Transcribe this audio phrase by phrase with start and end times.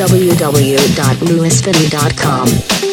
[0.00, 2.89] www.lewisfitty.com.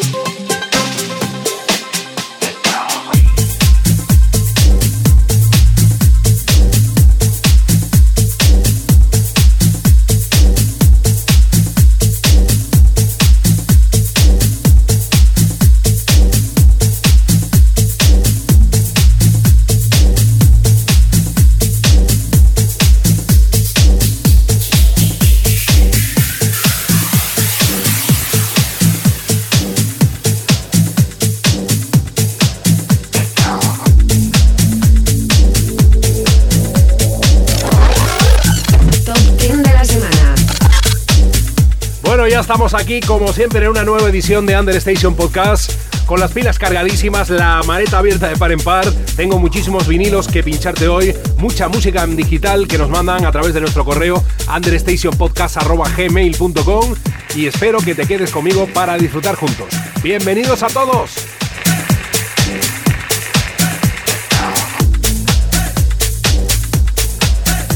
[42.48, 45.70] estamos aquí, como siempre, en una nueva edición de Understation Podcast.
[46.06, 48.90] Con las pilas cargadísimas, la maleta abierta de par en par.
[49.18, 51.14] Tengo muchísimos vinilos que pincharte hoy.
[51.40, 56.96] Mucha música en digital que nos mandan a través de nuestro correo understationpodcast.gmail.com
[57.36, 59.68] Y espero que te quedes conmigo para disfrutar juntos.
[60.02, 61.16] Bienvenidos a todos.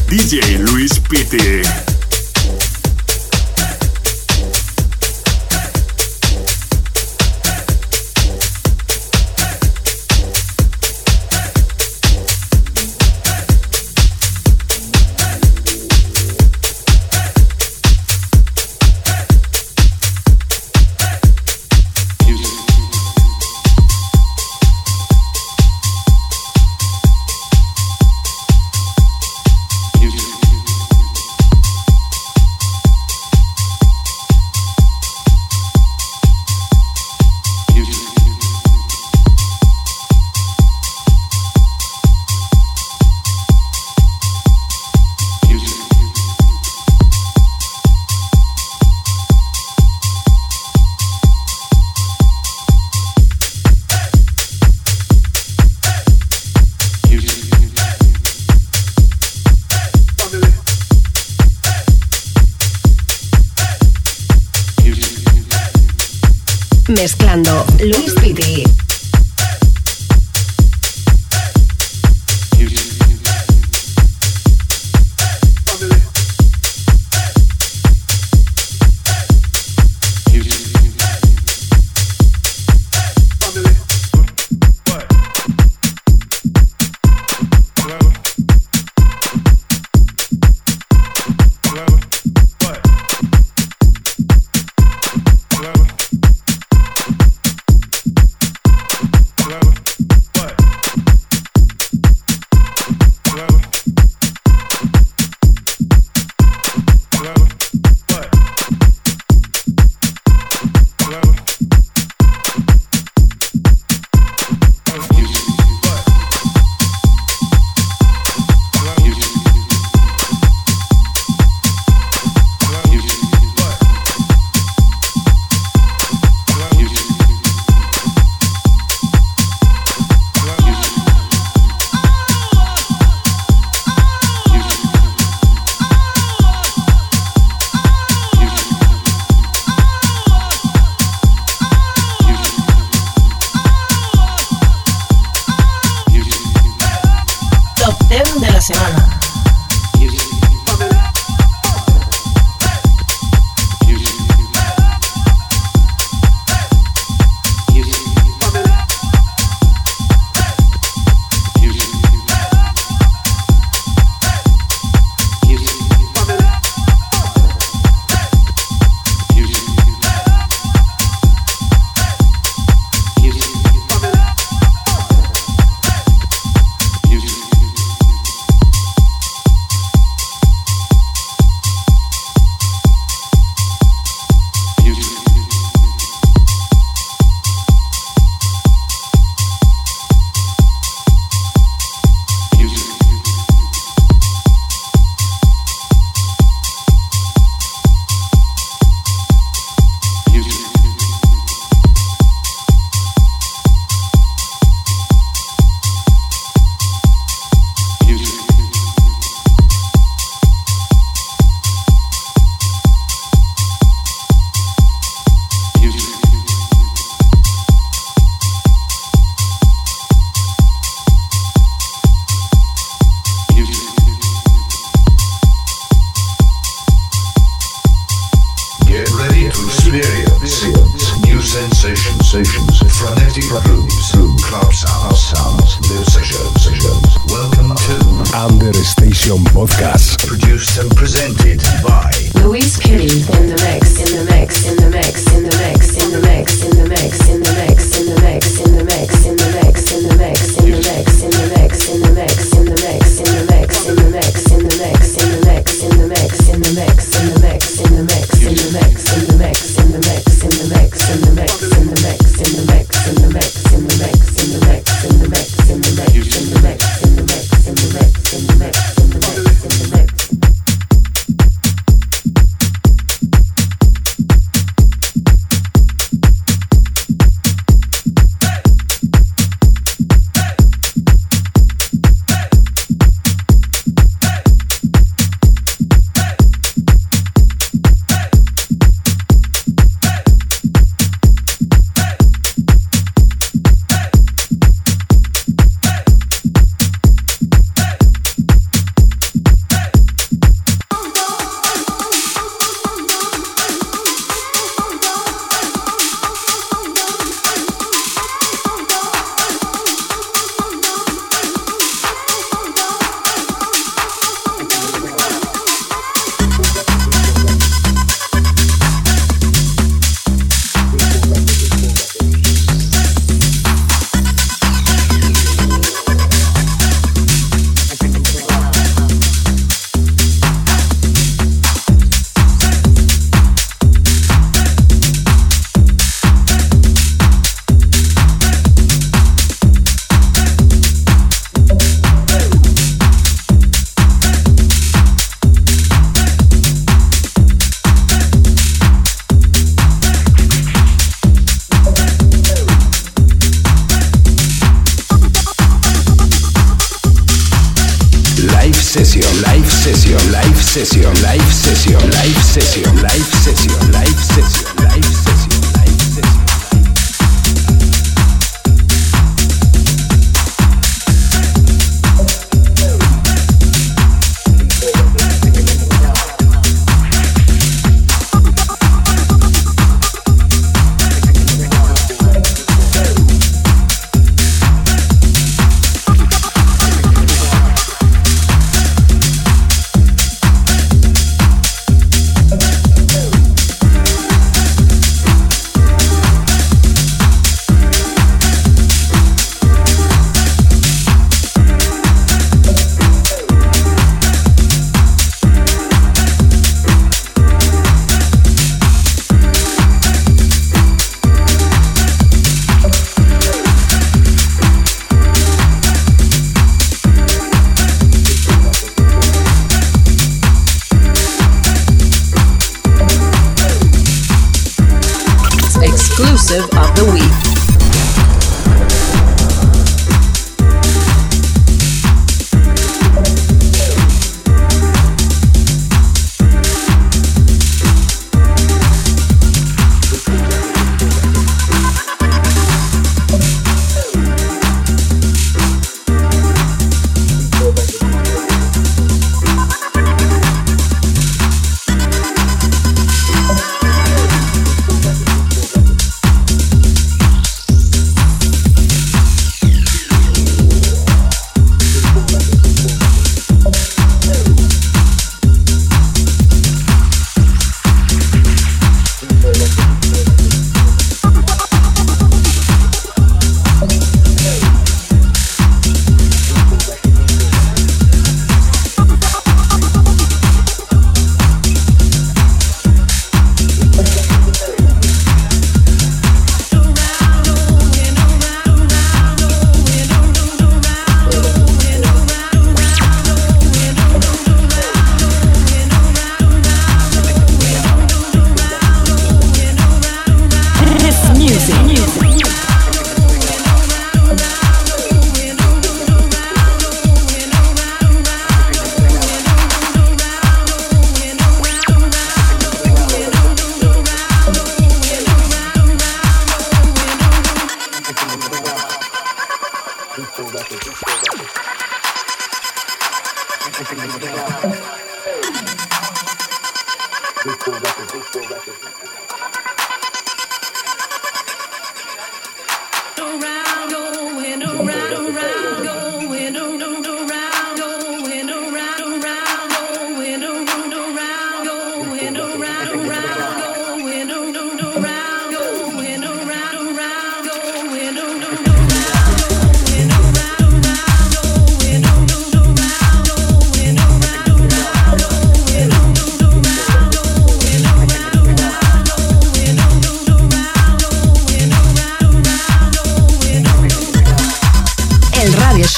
[0.07, 1.01] DJ Luis.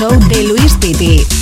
[0.10, 1.33] De Luis Piti.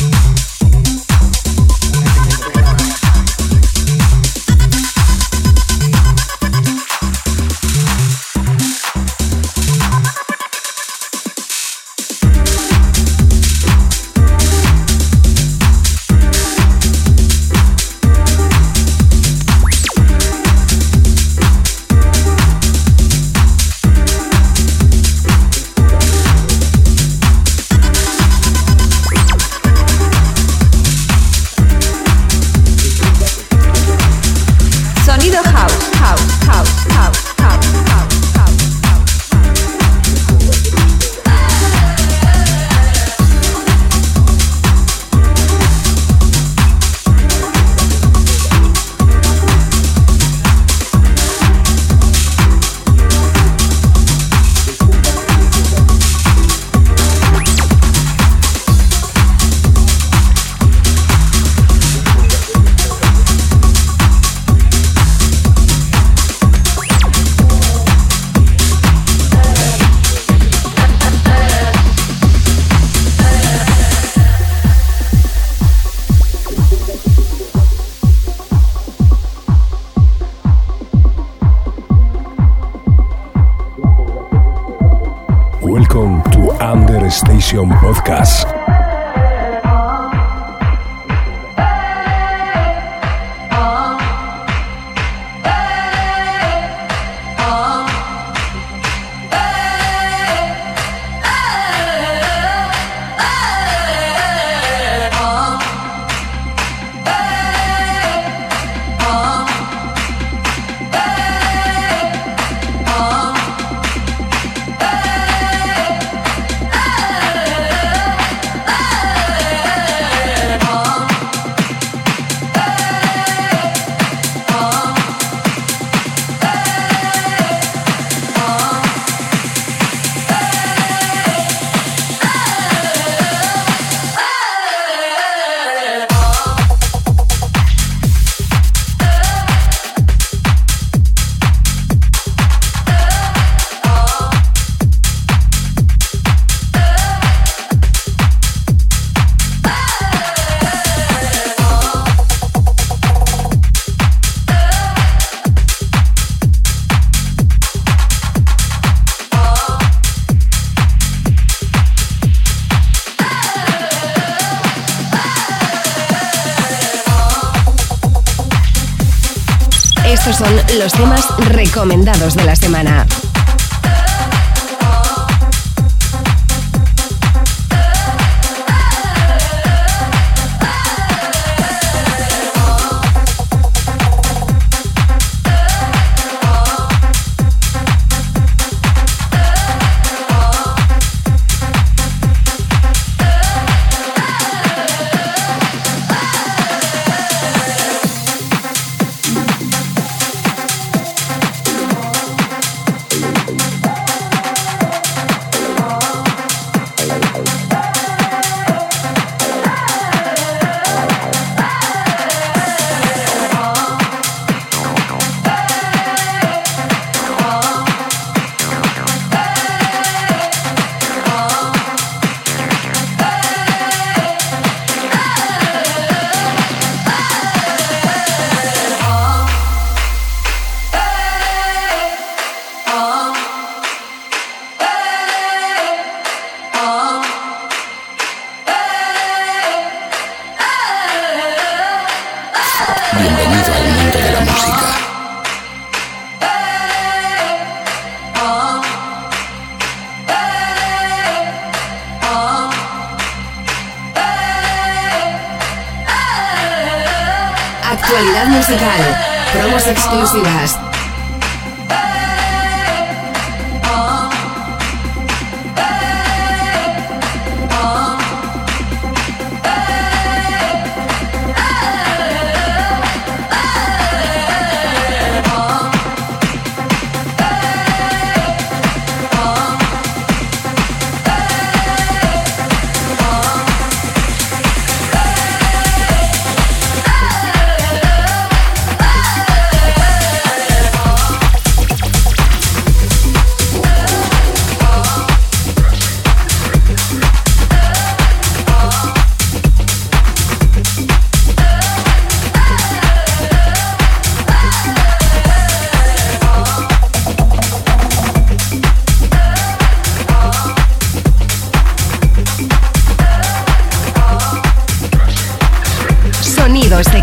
[86.42, 88.91] to Under Station Podcast.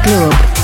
[0.08, 0.57] club.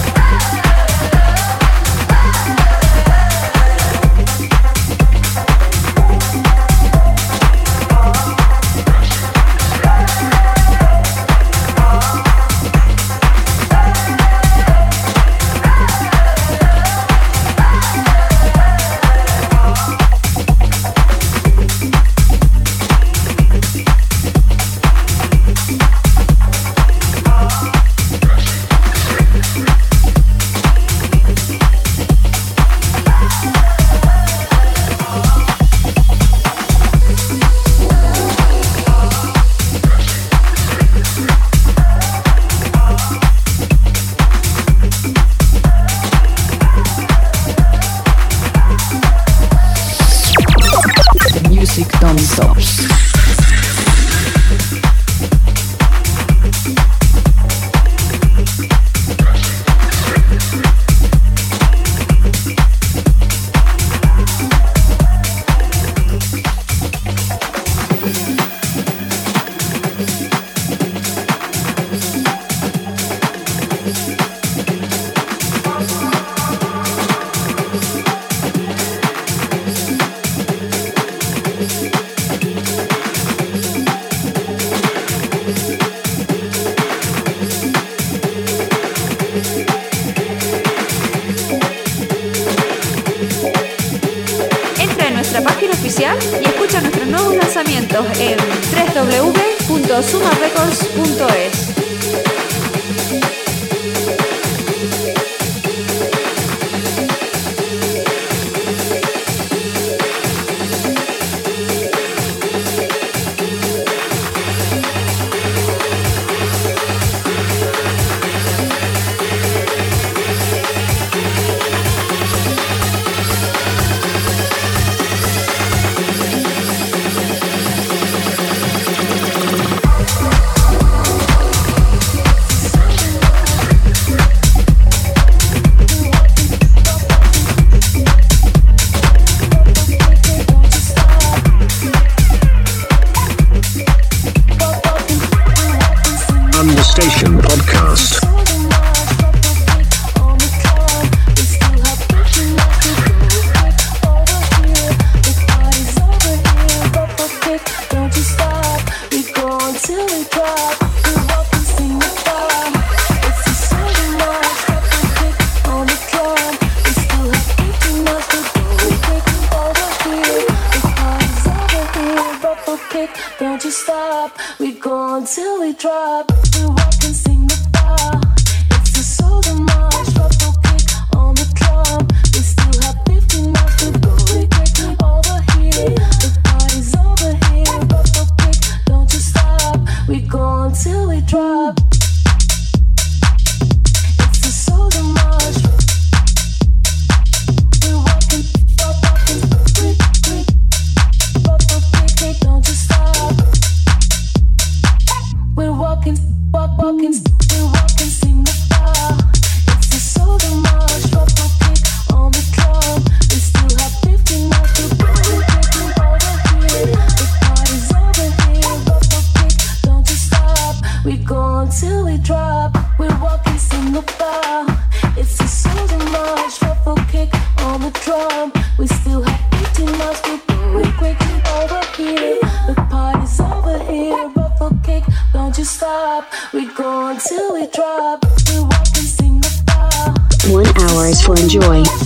[241.55, 242.04] enjoy.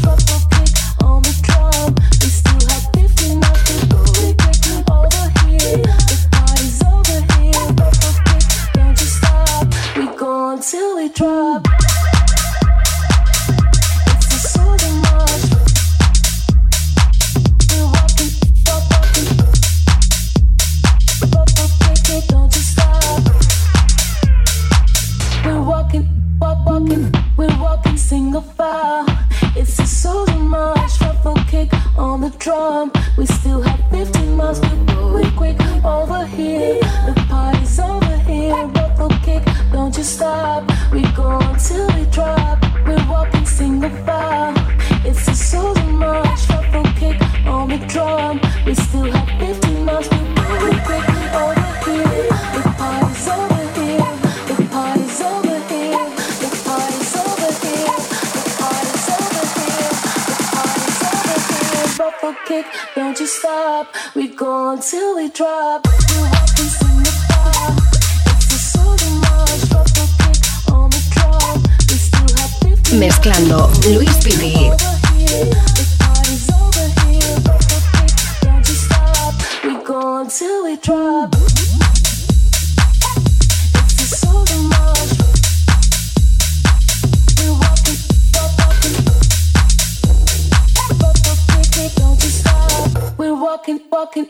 [93.58, 94.26] walking, walking.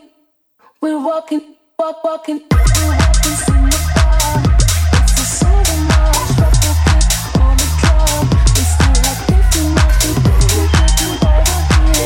[0.81, 2.41] We're walking, walk, walking.
[2.51, 4.41] We're walking through the fire.
[5.21, 5.43] It's
[7.37, 7.69] on the.
[8.57, 9.21] It's still like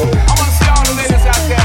[0.03, 1.63] I want to see all the ladies out there.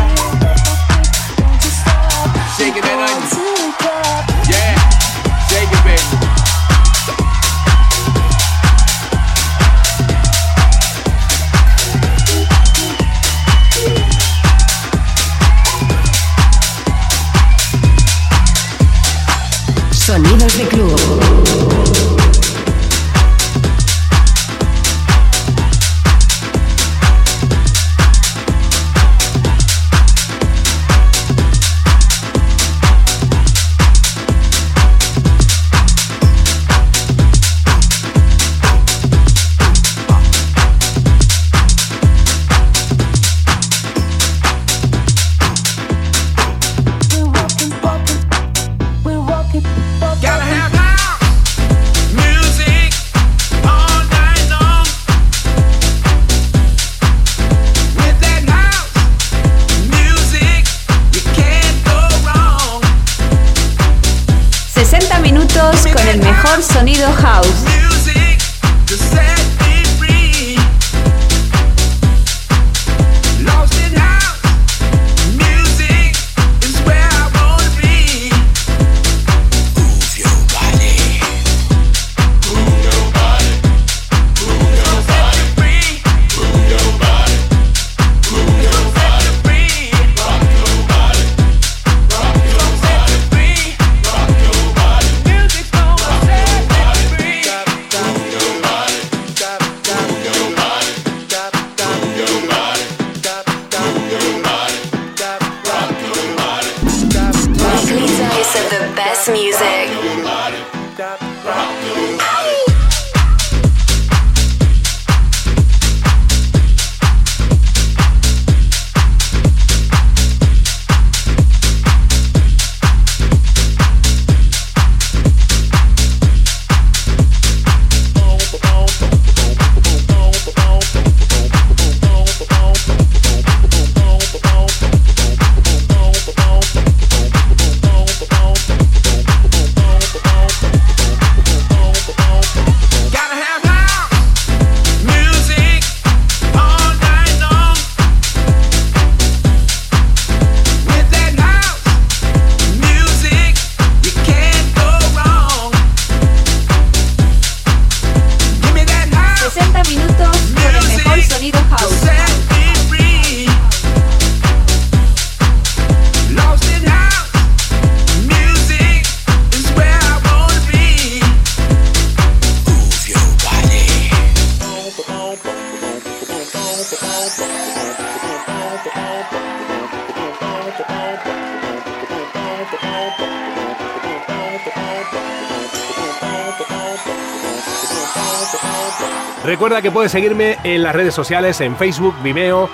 [189.67, 192.69] Recuerda que puedes seguirme en las redes sociales en Facebook, Vimeo,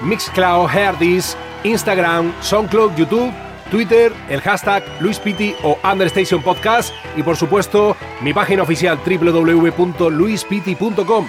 [0.00, 3.32] Mixcloud, Herdis, Instagram, SoundCloud, YouTube,
[3.68, 11.28] Twitter, el hashtag LuisPiti o Understation Podcast y por supuesto mi página oficial www.luispiti.com.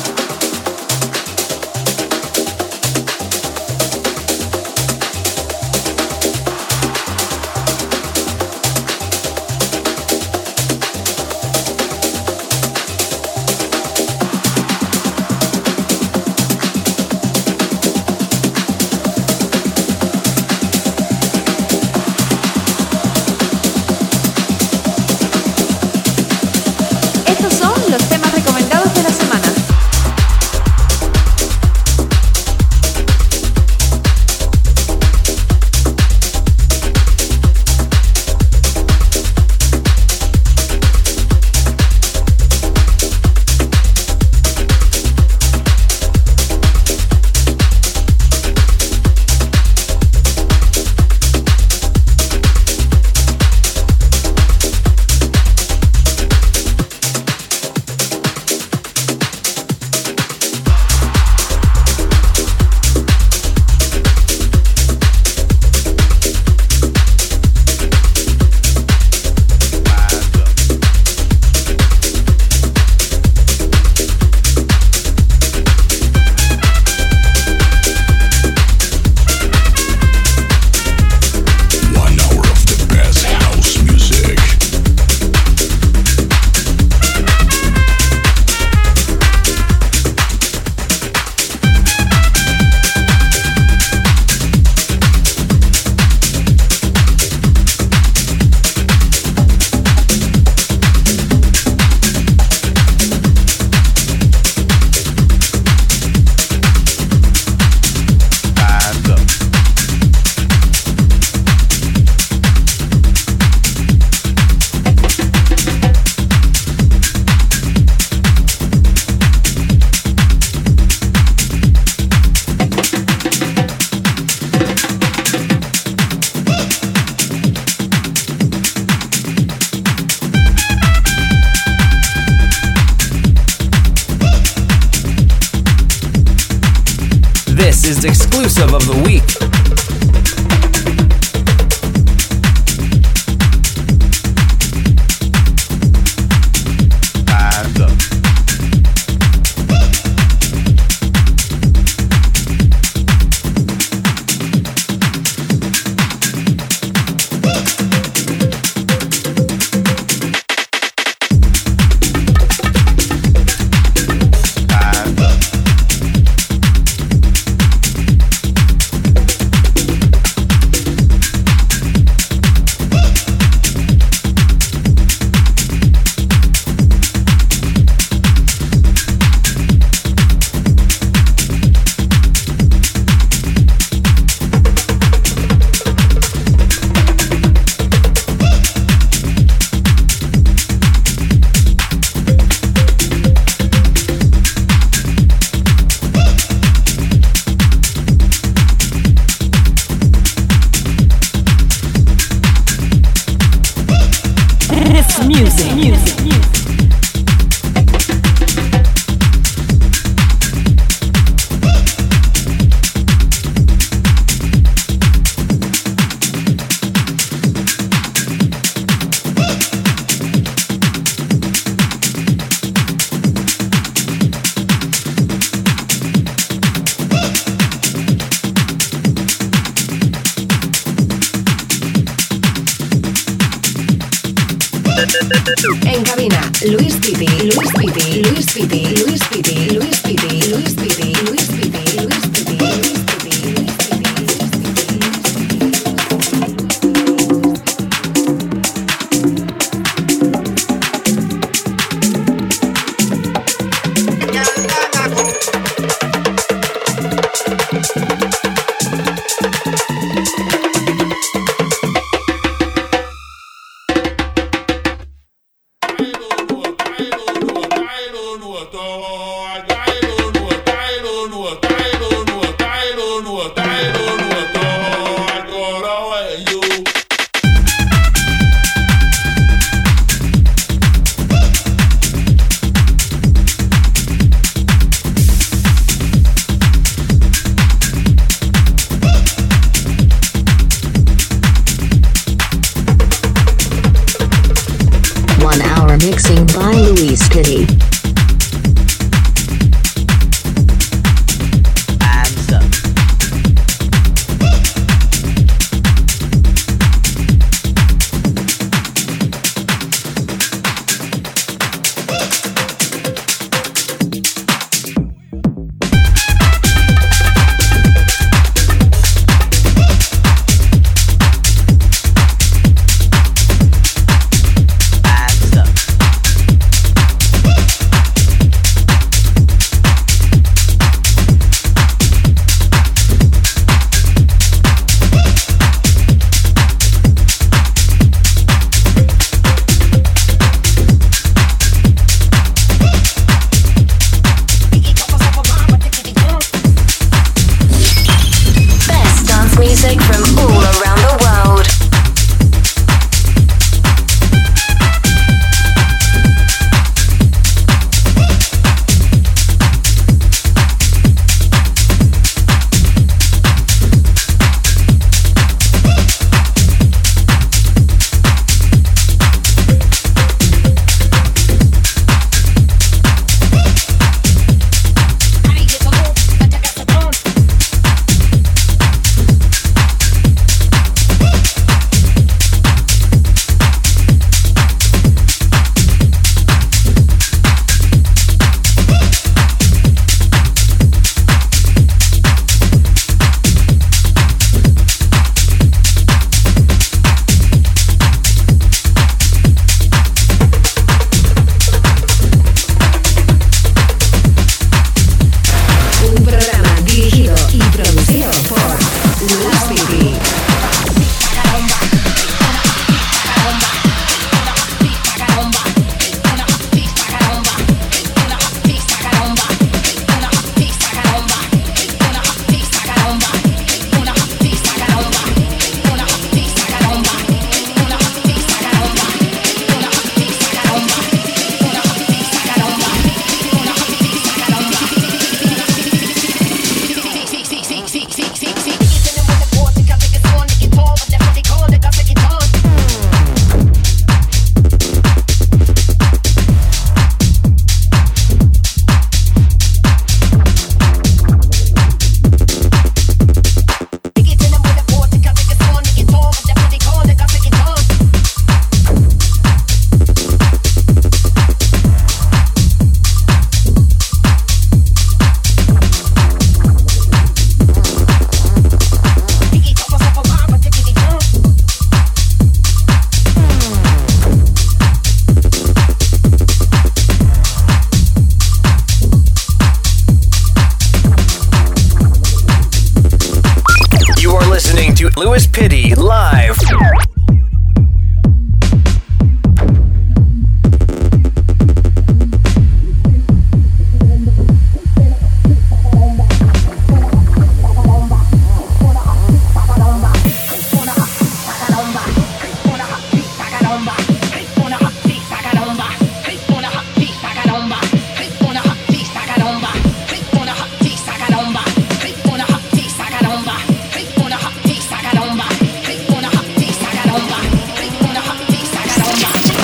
[138.59, 138.90] of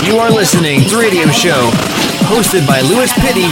[0.08, 1.70] You are listening to Radio Show,
[2.32, 3.52] hosted by Louis Pitty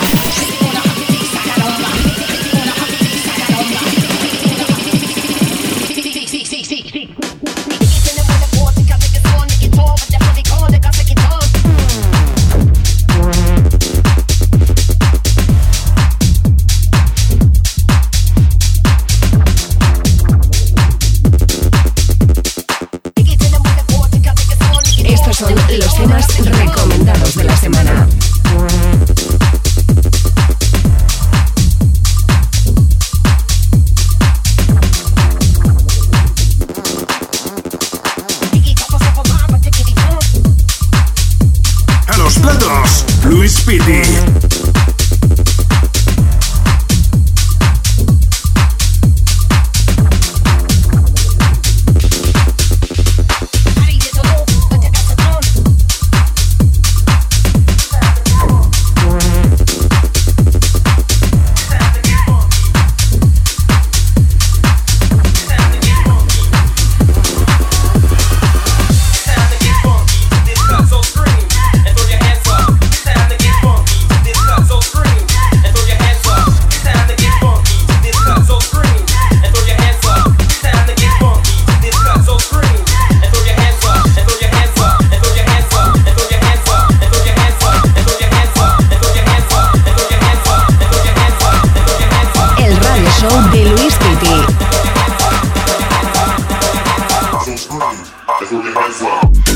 [97.93, 99.54] man, I feel the high flow.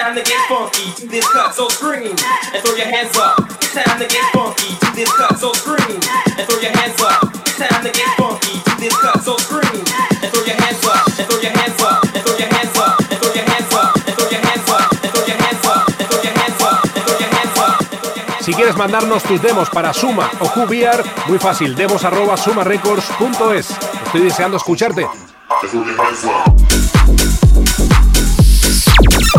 [0.00, 3.36] Time to get funky to this cut, so scream and throw your hands up.
[3.60, 6.00] It's time to get funky to this cut, so scream
[6.40, 7.28] and throw your hands up.
[7.44, 9.84] It's time to get funky to this cut, so scream
[10.24, 12.96] and throw your hands up, and throw your hands up, and throw your hands up,
[13.12, 15.84] and throw your hands up, and throw your hands up, and throw your hands up,
[15.92, 18.40] and throw your hands up, and throw your hands up, and throw your hands up.
[18.40, 23.68] Si quieres mandarnos tus demos para Suma o QVR, muy fácil, demos arroba sumarecords.es.
[24.06, 25.06] Estoy deseando escucharte.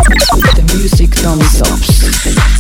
[0.04, 2.51] The music don't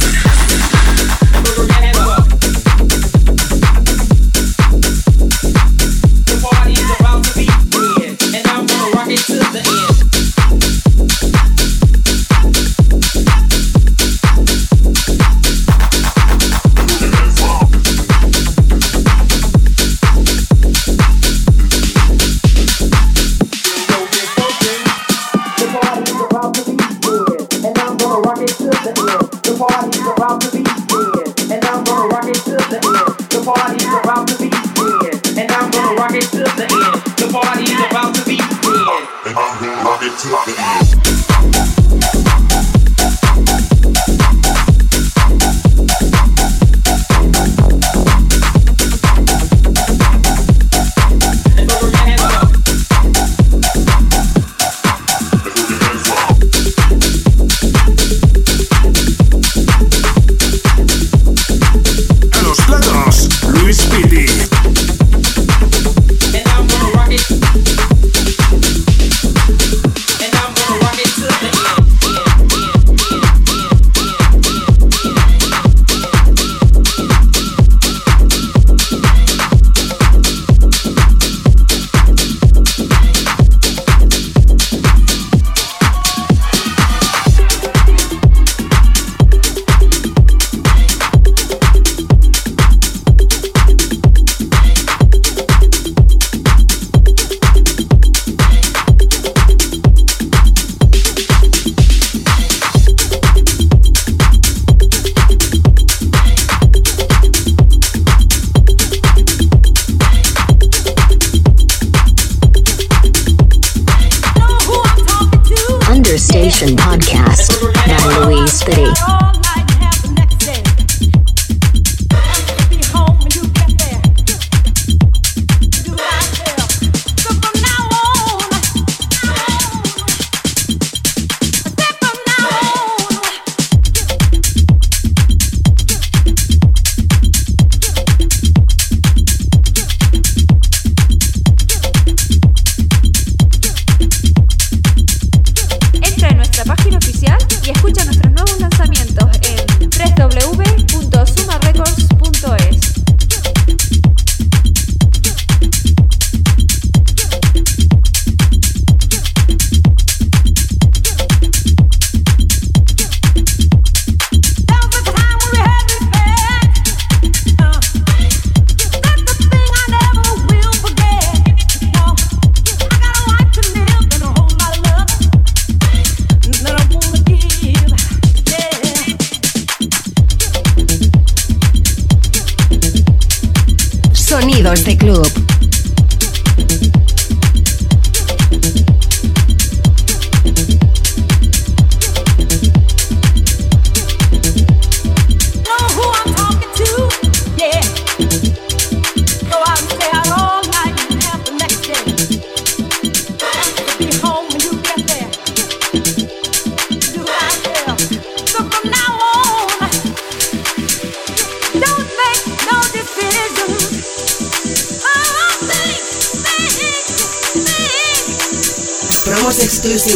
[219.92, 220.16] Lucy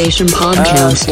[0.00, 1.10] Station Podcast.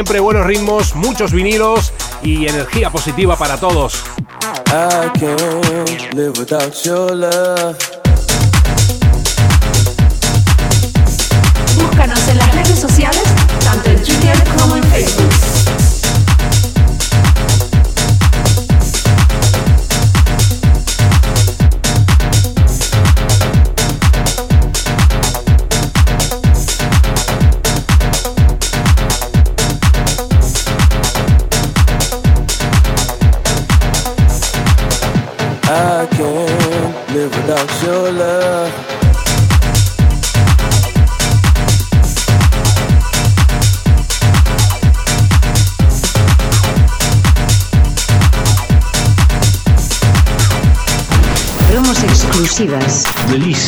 [0.00, 1.92] Siempre, buenos ritmos, muchos vinilos
[2.22, 4.02] y energía positiva para todos.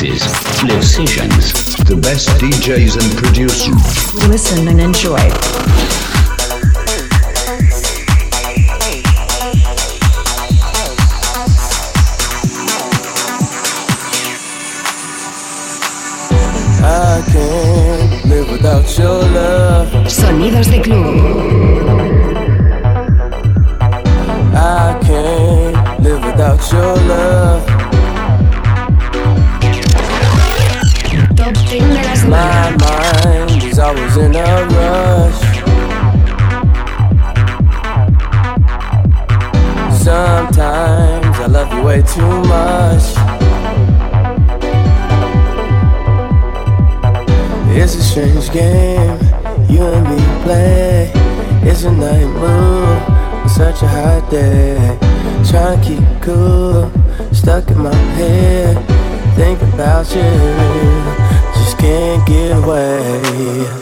[0.03, 1.53] Releases, live sessions,
[1.85, 4.13] the best DJs and producers.
[4.27, 5.15] Listen and enjoy.
[16.83, 20.11] I can't live without your love.
[20.11, 21.07] Sonidos de club.
[24.53, 27.72] I can't live without your love.
[33.93, 35.41] Is always in a rush.
[40.03, 43.05] Sometimes I love you way too much.
[47.77, 49.19] It's a strange game
[49.69, 51.13] you and me play.
[51.63, 54.99] It's a night mood, it's such a hot day.
[55.51, 56.91] Trying to keep cool,
[57.33, 58.77] stuck in my head.
[59.37, 60.23] Think about you,
[61.55, 63.82] just can't get away.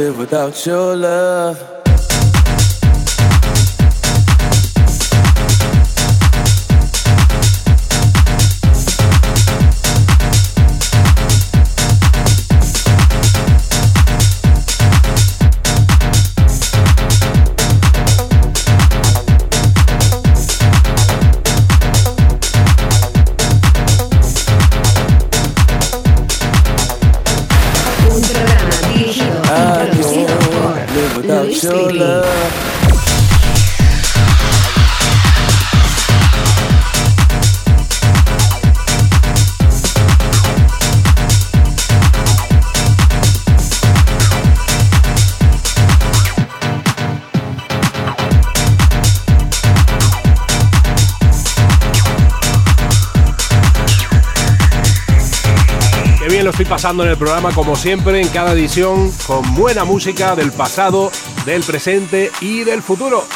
[0.00, 1.79] Live without your love.
[56.80, 61.12] Pasando en el programa como siempre en cada edición con buena música del pasado,
[61.44, 63.26] del presente y del futuro.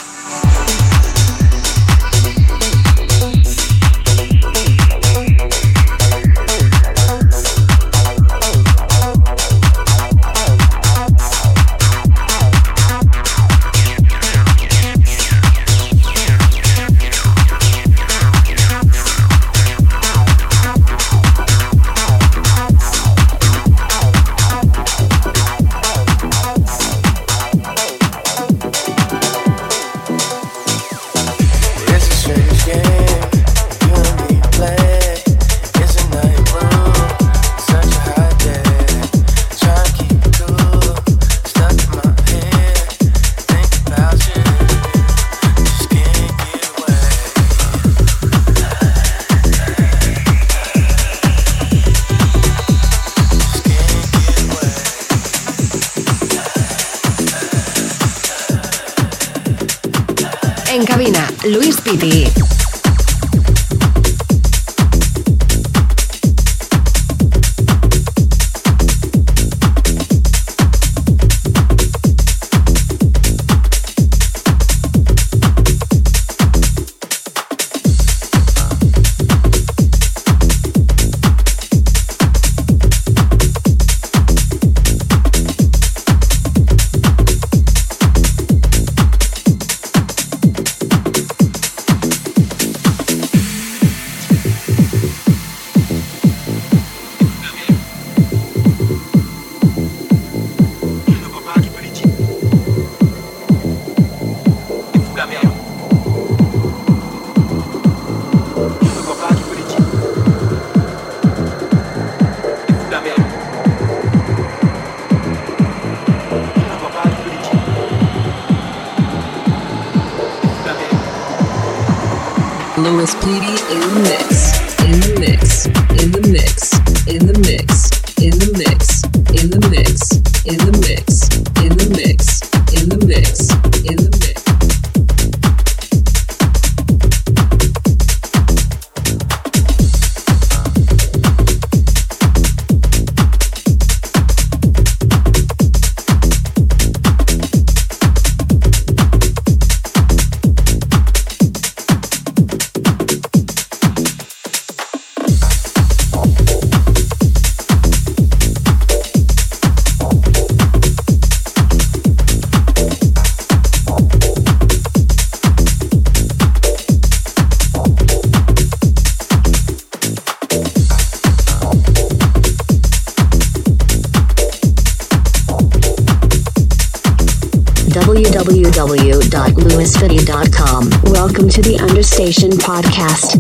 [182.25, 183.37] Podcast.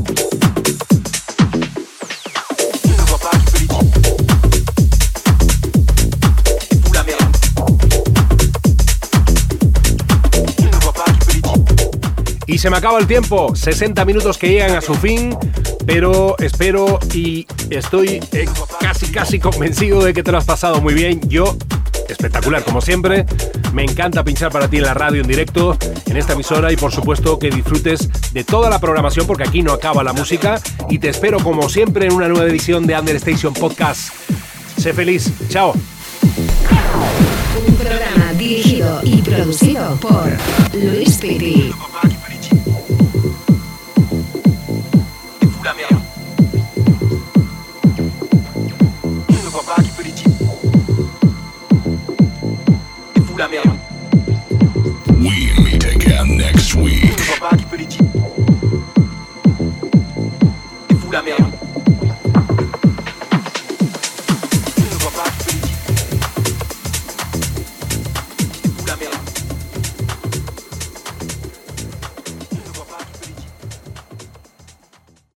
[12.46, 15.34] Y se me acaba el tiempo, 60 minutos que llegan a su fin,
[15.86, 18.44] pero espero y estoy eh,
[18.80, 21.22] casi casi convencido de que te lo has pasado muy bien.
[21.26, 21.56] Yo
[22.08, 23.26] espectacular como siempre.
[23.72, 25.76] Me encanta pinchar para ti en la radio en directo,
[26.06, 29.72] en esta emisora y por supuesto que disfrutes de toda la programación porque aquí no
[29.72, 30.60] acaba la música
[30.90, 34.12] y te espero como siempre en una nueva edición de Under Station Podcast.
[34.76, 35.72] Sé feliz, chao.
[37.66, 40.26] Un programa dirigido y producido por
[40.72, 41.72] Luis Piri.